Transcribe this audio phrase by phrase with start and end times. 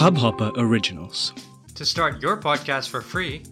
[0.00, 1.34] Hubhopper Originals.
[1.74, 3.42] To start your podcast for free,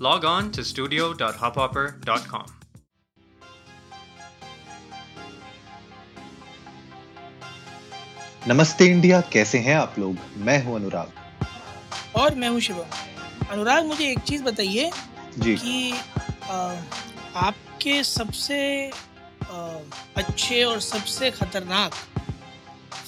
[0.00, 2.46] log on to studio.hubhopper.com.
[8.48, 10.16] नमस्ते India कैसे हैं आप लोग?
[10.46, 11.12] मैं हूँ अनुराग।
[12.16, 14.90] और मैं हूँ शिवम अनुराग मुझे एक चीज़ बताइए
[15.38, 15.92] जी। कि
[17.48, 18.60] आपके सबसे
[20.16, 21.92] अच्छे और सबसे खतरनाक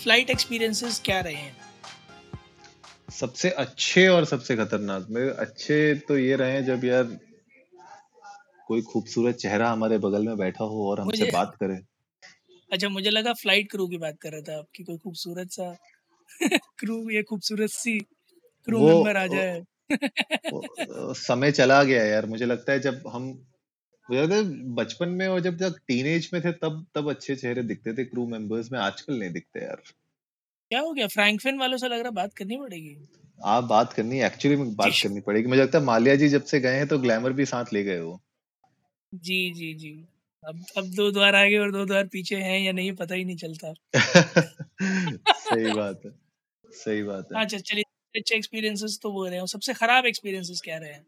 [0.03, 1.60] फ़्लाइट एक्सपीरियंसेस क्या रहे हैं?
[3.21, 7.05] सबसे अच्छे और सबसे खतरनाक। मेरे अच्छे तो ये रहे जब यार
[8.69, 11.79] कोई खूबसूरत चेहरा हमारे बगल में बैठा हो और हमसे बात करे।
[12.71, 15.75] अच्छा मुझे लगा फ़्लाइट क्रू की बात कर रहा था आपकी कोई खूबसूरत सा
[16.79, 17.99] क्रू या खूबसूरत सी
[18.69, 19.63] क्रू मेंबर आ जाए।
[21.15, 23.27] समय चला गया यार। मुझे लगता है जब हम
[24.09, 27.63] मुझे लगता है बचपन में और जब तक टीनेज में थे तब तब अच्छे चेहरे
[27.63, 29.83] दिखते थे क्रू मेंबर्स में। आजकल नहीं दिखते यार।
[30.71, 31.07] क्या हो गया?
[31.09, 32.97] फ्रैंकफिन वालों से लग रहा बात करनी पड़ेगी।
[33.47, 36.61] आप बात करनी एक्चुअली में बात करनी पड़ेगी। मुझे लगता है मालिया जी जब से
[36.61, 38.21] गए हैं तो ग्लैमर भी साथ ले गए वो
[39.13, 39.91] जी जी जी।
[40.43, 43.37] अब अब दो द्वार आगे और दो द्वार पीछे हैं या नहीं पता ही नहीं
[43.37, 43.73] चलता।
[45.37, 46.11] सही बात है।
[46.65, 47.85] सही बात है। अच्छा चलिए
[48.15, 51.05] अच्छे एक्सपीरियंसेस तो वो रहे हैं। सबसे खराब एक्सपीरियंसेस क्या रहे हैं?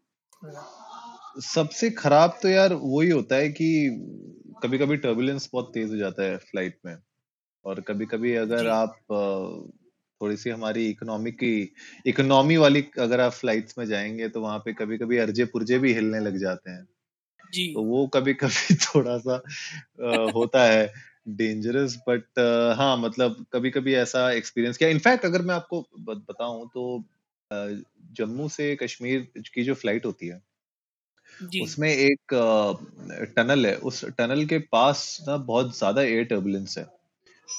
[1.43, 3.67] सबसे खराब तो यार वही होता है कि
[4.63, 6.95] कभी कभी टर्बुलेंस बहुत तेज हो जाता है फ़्लाइट में।
[7.65, 8.97] और कभी कभी अगर आप
[10.21, 11.51] थोड़ी सी हमारी इकोनॉमी की
[12.05, 15.93] इकोनॉमी वाली अगर आप फ्लाइट्स में जाएँगे तो वहाँ पे कभी कभी अर्जे पुर्जे भी
[15.93, 16.83] हिलने लग जाते हैं।
[17.47, 19.41] जी। तो वो कभी कभी थोड़ा सा
[20.31, 20.91] होता है
[21.35, 22.39] डेंजरस बट
[22.77, 26.85] हाँ मतलब कभी कभी ऐसा एक्सपीरियंस किया। इनफैक्ट अगर मैं आपको बताऊँ तो
[28.13, 30.41] जम्मू से कश्मीर की जो फ़्लाइट होती है
[31.45, 32.33] जी। उसमें एक
[33.35, 36.85] टनल है। उस टनल के पास ना बहुत ज़्यादा एयर टर्बुलेंस है।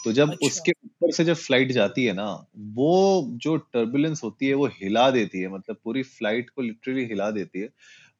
[0.04, 2.26] तो जब अच्छा। उसके ऊपर से जब फ़्लाइट जाती है ना
[2.74, 2.90] वो
[3.38, 7.60] जो टर्बुलेंस होती है वो हिला देती है मतलब पूरी फ़्लाइट को लिटरली हिला देती
[7.60, 7.68] है।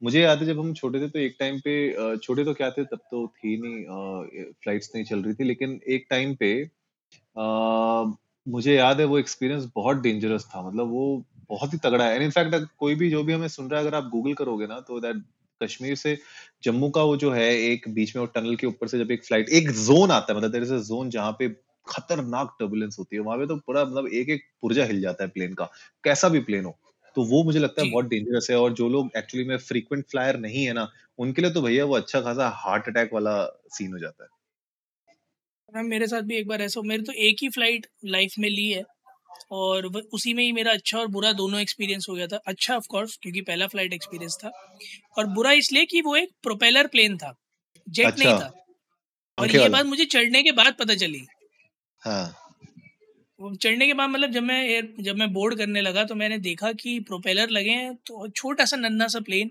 [0.03, 2.85] मुझे याद है जब हम छोटे थे तो एक टाइम पे छोटे तो क्या थे
[2.87, 6.53] तब तो थी नहीं फ्लाइट्स नहीं चल रही थी लेकिन एक टाइम पे
[7.37, 8.17] अ,
[8.47, 11.07] मुझे याद है वो एक्सपीरियंस बहुत डेंजरस था मतलब वो
[11.51, 13.97] बहुत ही तगड़ा है। एंड इनफैक्ट कोई भी जो भी हमें सुन रहा है अगर
[13.97, 15.25] आप गूगल करोगे ना तो दैट
[15.61, 16.17] कश्मीर से
[16.65, 19.25] जम्मू का वो जो है एक बीच में वो टनल के ऊपर से जब एक
[19.25, 21.49] फ़्लाइट एक जोन आता है मतलब देयर इज़ अ जोन जहाँ पे
[21.87, 25.31] खतरनाक टर्बुलेंस होती है वहाँ पे तो पूरा मतलब एक एक पुर्जा हिल जाता है
[25.31, 25.65] प्लेन का
[26.05, 26.79] कैसा भी प्लेन हो।
[27.17, 30.39] तो वो मुझे लगता है बहुत डेंजरस है और जो लोग एक्चुअली में फ्रीक्वेंट फ्लायर
[30.39, 30.89] नहीं है ना
[31.19, 33.37] उनके लिए तो भैया वो अच्छा खासा हार्ट अटैक वाला
[33.71, 34.29] सीन हो जाता है।
[35.69, 38.69] मैम मेरे साथ भी एक बार ऐसा मेरे तो एक ही फ़्लाइट लाइफ में ली
[38.71, 38.83] है।
[39.51, 42.87] और उसी में ही मेरा अच्छा और बुरा दोनों एक्सपीरियंस हो गया था। अच्छा ऑफ़
[42.89, 44.49] कोर्स क्योंकि पहला फ़्लाइट एक्सपीरियंस था।
[45.19, 47.37] और बुरा इसलिए कि वो एक प्रोपेलर प्लेन था।
[47.89, 48.67] जेट अच्छा, नहीं था।
[49.39, 51.27] और ये बात मुझे चढ़ने के बाद पता चली।
[51.99, 52.41] हाँ।
[53.61, 56.73] चढ़ने के बाद मतलब जब मैं एयर जब मैं बोर्ड करने लगा तो मैंने देखा
[56.73, 59.51] कि प्रोपेलर लगे हैं तो छोटा सा नन्ना सा प्लेन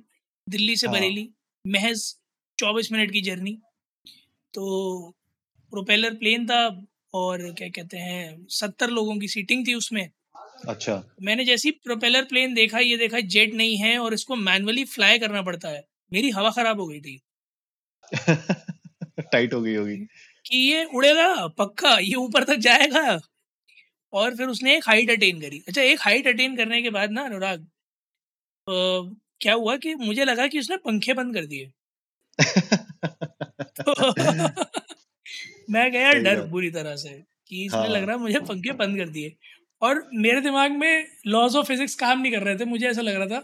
[0.49, 1.29] दिल्ली से हाँ। बरेली
[1.67, 2.15] महज
[2.59, 3.57] चौबीस मिनट की जर्नी
[4.53, 5.09] तो
[5.71, 10.09] प्रोपेलर प्लेन था और क्या कहते हैं सत्तर लोगों की सीटिंग थी उसमें।
[10.67, 15.19] अच्छा। मैंने जैसे प्रोपेलर प्लेन देखा ये देखा जेट नहीं है और इसको मैनुअली फ्लाई
[15.19, 17.21] करना पड़ता है। मेरी हवा खराब हो गई थी।
[19.19, 19.97] टाइट हो गई होगी।
[20.45, 23.19] कि ये उड़ेगा पक्का ये ऊपर तक जाएगा।
[24.13, 27.21] और फिर उसने एक हाइट अटेन करी। अच्छा एक हाइट अटेन करने के बाद ना
[27.21, 27.67] अनुराग
[29.41, 31.71] क्या हुआ कि मुझे लगा कि उसने पंखे बंद कर दिए।
[33.81, 34.11] तो
[35.73, 37.09] मैं गया डर बुरी तरह से
[37.49, 39.35] कि इसने लग रहा हाँ है मुझे पंखे बंद कर दिए।
[39.81, 43.15] और मेरे दिमाग में लॉज ऑफ़ फिजिक्स काम नहीं कर रहे थे मुझे ऐसा लग
[43.15, 43.39] रहा था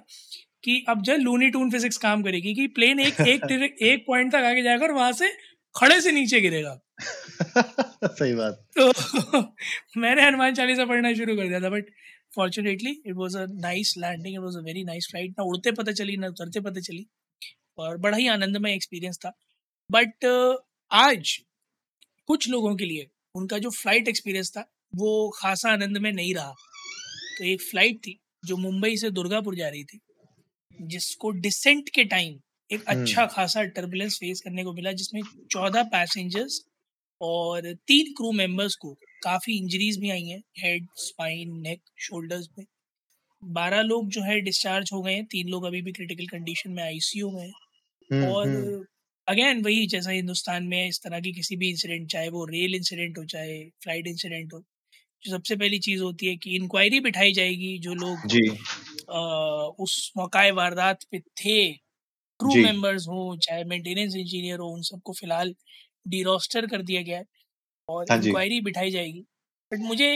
[0.64, 3.52] कि अब जो लूनी टून फिजिक्स काम करेगी कि प्लेन एक एक
[3.84, 5.30] एक पॉइंट तक आगे जाएगा और वहाँ से
[5.76, 6.80] खड़े से नीचे गिरेगा।
[8.20, 8.92] सही बात। तो
[9.98, 11.90] मैंने हनुमान चालीसा पढ़ना शुरू कर दिया था but
[12.36, 15.92] fortunately it was a nice landing it was a very nice flight ना उड़ते पता
[15.92, 17.06] चली ना उतरते पता चली
[17.78, 19.34] और बड़ा ही आनंदमय एक्सपीरियंस था।
[19.90, 20.26] बट
[20.92, 21.38] आज
[22.30, 26.54] कुछ लोगों के लिए उनका जो फ़्लाइट एक्सपीरियंस था वो खासा आनंद में नहीं रहा।
[27.38, 30.00] तो एक फ़्लाइट थी जो मुंबई से दुर्गापुर जा रही थी
[30.88, 32.40] जिसको डिसेंट के टाइम
[32.70, 35.22] एक अच्छा हम्म खासा टर्बुलेंस फेस करने को मिला जिसमें
[35.52, 36.62] चौदह पैसेंजर्स
[37.22, 38.94] और तीन क्रू मेंबर्स को
[39.24, 42.66] काफ़ी इंजरीज भी आई हैं हेड स्पाइन नेक शोल्डर्स में।
[43.44, 46.84] बारह लोग जो है डिस्चार्ज हो गए हैं तीन लोग अभी भी क्रिटिकल कंडीशन में
[46.84, 47.52] आईसीयू में हैं।
[48.10, 48.84] हम्म और हम्म।
[49.30, 53.18] अगेन वही जैसा हिंदुस्तान में इस तरह की किसी भी इंसिडेंट चाहे वो रेल इंसिडेंट
[53.18, 54.60] हो चाहे फ़्लाइट इंसिडेंट हो
[55.24, 58.42] जो सबसे पहली चीज़ होती है कि इंक्वायरी बिठाई जाएगी जो लोग जी।
[59.10, 59.20] अ,
[59.80, 61.58] उस मौकाए वारदात पे थे
[62.40, 65.56] क्रू मेंबर्स हो चाहे मेंटेनेंस इंजीनियर हो उन सबको फ़िलहाल
[66.06, 67.26] डी रोस्टर कर दिया गया है
[67.90, 69.22] और हाँ इंक्वायरी बिठाई जाएगी।
[69.72, 70.10] बट मुझे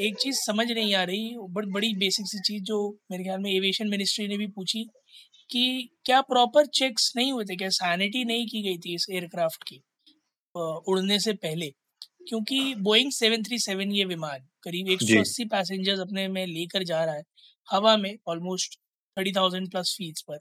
[0.00, 2.78] एक चीज़ समझ नहीं आ रही बट बड़ी बेसिक सी चीज़ जो
[3.10, 4.84] मेरे ख्याल में एविएशन मिनिस्ट्री ने भी पूछी
[5.50, 9.64] कि क्या प्रॉपर चेक्स नहीं हुए थे क्या सैनिटी नहीं की गई थी इस एयरक्राफ्ट
[9.68, 9.80] की
[10.54, 11.70] उड़ने से पहले?
[12.28, 16.84] क्योंकि बोइंग सेवन थ्री सेवन ये विमान करीब एक सौ अस्सी पैसेंजर्स अपने में लेकर
[16.84, 17.24] जा रहा है
[17.68, 18.78] हवा में almost
[19.16, 20.38] thirty thousand plus feets पर।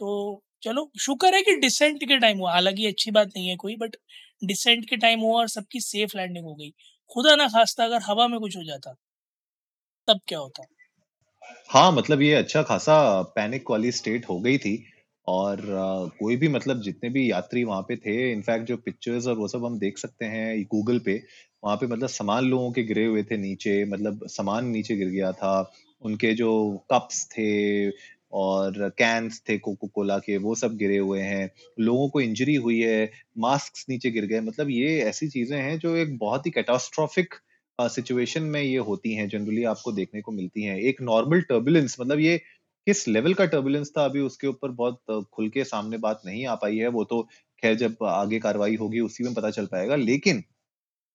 [0.00, 3.76] तो चलो शुक्र है कि डिसेंट के टाइम हुआ हालाँकि अच्छी बात नहीं है कोई
[3.78, 3.96] बट
[4.44, 6.70] डिसेंट के टाइम हुआ और सबकी सेफ़ लैंडिंग हो गई।
[7.10, 8.94] खुदा ना खास्ता अगर हवा में कुछ हो जाता
[10.08, 10.64] तब क्या होता?
[11.54, 12.96] हाँ मतलब ये अच्छा खासा
[13.36, 14.84] पैनिक वाली स्टेट हो गई थी
[15.26, 15.60] और
[16.20, 19.64] कोई भी मतलब जितने भी यात्री वहाँ पे थे इनफैक्ट जो पिक्चर्स और वो सब
[19.64, 21.22] हम देख सकते हैं गूगल पे,
[21.64, 25.32] वहाँ पे मतलब सामान लोगों के गिरे हुए थे नीचे मतलब सामान नीचे गिर गया
[25.32, 25.72] था,
[26.02, 26.50] उनके जो
[26.92, 27.90] कप्स थे
[28.32, 31.50] और कैंस थे कोको कोला के, वो सब गिरे हुए हैं,
[31.80, 35.94] लोगों को इंजरी हुई है मास्क नीचे गिर गए मतलब ये ऐसी चीज़ें हैं जो
[35.96, 37.34] एक बहुत ही कैटास्ट्रॉफिक
[37.78, 42.20] सिचुएशन में ये होती हैं जनरली आपको देखने को मिलती हैं। एक नॉर्मल टर्बुलेंस मतलब
[42.20, 42.36] ये
[42.86, 46.54] किस लेवल का टर्बुलेंस था अभी उसके ऊपर बहुत खुल के सामने बात नहीं आ
[46.54, 47.22] पाई है। वो तो
[47.62, 50.42] खैर जब आगे कार्रवाई होगी, उसी में पता चल पाएगा। लेकिन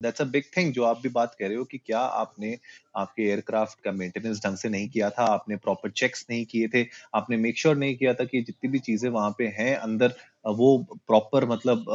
[0.02, 2.58] दैट्स अ बिग थिंग जो आप भी बात कर रहे हो कि क्या आपने
[2.96, 6.86] आपके एयरक्राफ्ट का मेंटेनेंस ढंग से नहीं किया था, आपने प्रॉपर चेक्स नहीं किए थे,
[7.16, 10.14] आपने मेक श्योर sure नहीं किया था कि जितनी भी चीज़ें वहाँ पे हैं अंदर
[10.58, 11.90] वो प्रॉपर मतलब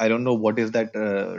[0.00, 0.92] I don't know what is that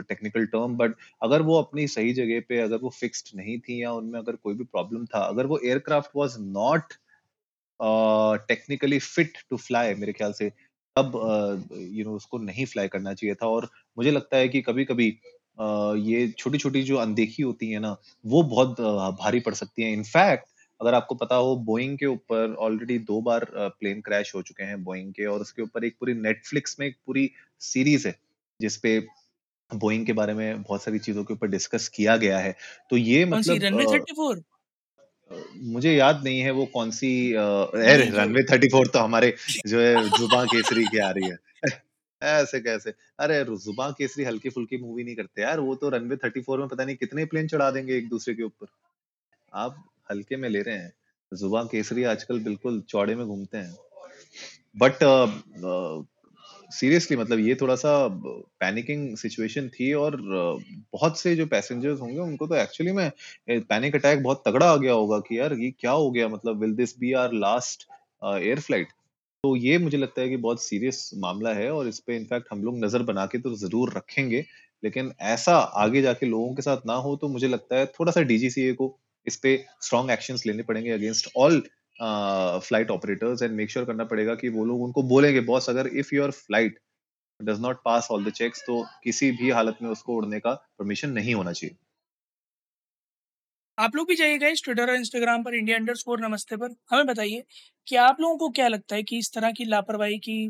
[0.08, 3.92] technical term but अगर वो अपनी सही जगह पे अगर वो फिक्स्ड नहीं थी या
[3.92, 6.92] उनमें अगर कोई भी प्रॉब्लम था, अगर वो aircraft was not
[8.48, 10.48] technically fit to fly मेरे ख्याल से,
[10.96, 11.12] तब
[11.92, 15.10] यू नो उसको नहीं फ्लाई करना चाहिए था। और मुझे लगता है कि कभी कभी
[15.58, 17.96] ये छोटी छोटी जो अनदेखी होती है ना
[18.26, 18.80] वो बहुत
[19.20, 20.46] भारी पड़ सकती है। इनफैक्ट
[20.80, 24.82] अगर आपको पता हो बोइंग के ऊपर ऑलरेडी दो बार प्लेन क्रैश हो चुके हैं
[24.84, 28.18] बोइंग के और उसके ऊपर एक पूरी नेटफ्लिक्स में एक पूरी सीरीज़ है
[28.60, 28.98] जिसपे
[29.70, 32.56] बोइंग के बारे में बहुत सारी चीज़ों के ऊपर डिस्कस किया गया है।
[32.90, 34.06] तो ये मतलब
[35.64, 39.34] मुझे याद नहीं है वो कौन सी रनवे थर्टी फोर तो हमारे
[39.66, 41.36] जो है जुबा केसरी की आ रही है।
[42.22, 42.94] ऐसे कैसे?
[43.20, 46.68] अरे जुबा केसरी हल्की फुल्की मूवी नहीं करते यार, वो तो रनवे थर्टी फोर में
[46.68, 48.66] पता नहीं कितने प्लेन चढ़ा देंगे एक दूसरे के ऊपर।
[49.52, 50.92] आप हल्के में ले रहे हैं।
[51.32, 53.76] जुबा केसरी आजकल बिल्कुल चौड़े में घूमते हैं।
[54.76, 54.98] बट
[56.70, 57.90] सीरियसली मतलब ये थोड़ा सा
[58.60, 60.16] पैनिकिंग सिचुएशन थी और
[60.92, 63.10] बहुत से जो पैसेंजर्स होंगे, उनको तो एक्चुअली में
[63.50, 66.28] पैनिक अटैक बहुत तगड़ा आ गया होगा कि यार ये क्या हो गया?
[66.28, 67.86] मतलब will this be our last
[68.24, 68.88] air flight
[69.44, 72.62] तो ये मुझे लगता है कि बहुत सीरियस मामला है और इस पे इनफैक्ट हम
[72.64, 74.44] लोग नज़र बना के तो ज़रूर रखेंगे।
[74.82, 78.20] लेकिन ऐसा आगे जाके लोगों के साथ ना हो तो मुझे लगता है थोड़ा सा
[78.22, 78.88] डीजीसीए को
[79.26, 81.60] इस पे स्ट्रॉन्ग एक्शंस लेने पड़ेंगे against all
[82.60, 86.14] flight operators and make sure करना पड़ेगा कि वो लोग उनको बोलेंगे बॉस अगर if
[86.14, 86.78] your flight
[87.40, 91.10] does not pass all the checks तो किसी भी हालत में उसको उड़ने का परमिशन
[91.12, 91.76] नहीं होना चाहिए।
[93.78, 97.06] आप लोग भी जाइएगा इस ट्विटर और इंस्टाग्राम पर इंडिया अंडर स्कोर नमस्ते पर। हमें
[97.06, 97.42] बताइए
[97.86, 100.46] कि आप लोगों को क्या लगता है कि इस तरह की लापरवाही की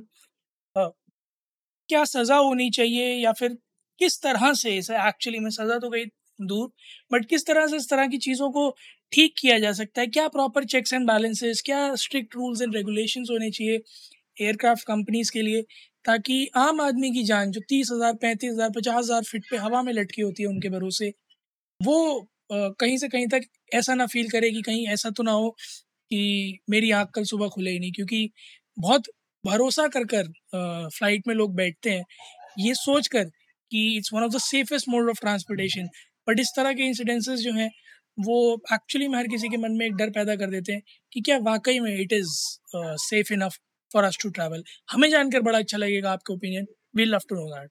[0.77, 0.89] आ,
[1.89, 3.57] क्या सज़ा होनी चाहिए या फिर
[4.01, 6.05] किस तरह से इसे एक्चुअली में सज़ा तो गई
[6.39, 6.71] दूर
[7.13, 8.71] बट किस तरह से इस तरह की चीज़ों को
[9.13, 10.07] ठीक किया जा सकता है?
[10.09, 13.81] क्या प्रॉपर चेक्स एंड बैलेंसेस क्या स्ट्रिक्ट रूल्स एंड रेगुलेशंस होने चाहिए
[14.37, 15.63] एयरक्राफ्ट कंपनीज़ के लिए
[16.05, 19.83] ताकि आम आदमी की जान जो तीस हज़ार पैंतीस हज़ार पचास हज़ार फिट पे हवा
[19.83, 21.13] में लटकी होती है उनके भरोसे
[21.81, 21.99] वो
[22.53, 23.43] कहीं से कहीं तक
[23.75, 25.51] ऐसा ना फील करे कि कहीं ऐसा तो ना हो
[26.11, 28.31] कि मेरी आँख कल सुबह खुले ही नहीं, क्योंकि
[28.77, 29.05] बहुत
[29.45, 30.29] भरोसा कर कर
[30.91, 32.05] फ़्लाइट में लोग बैठते हैं।
[32.59, 33.25] ये सोच कर
[33.71, 35.89] कि it's one of the safest mode of transportation
[36.29, 37.71] but इस तरह के इंसिडेंसेस जो हैं,
[38.19, 41.21] वो एक्चुअली में हर किसी के मन में एक डर पैदा कर देते हैं कि
[41.21, 42.31] क्या वाकई में it is
[43.03, 43.59] safe enough
[43.91, 47.47] for us to travel हमें जानकर बड़ा अच्छा लगेगा आपका opinion we love to know
[47.49, 47.71] that